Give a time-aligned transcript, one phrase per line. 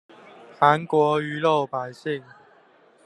[0.59, 2.23] 韓國魚肉百姓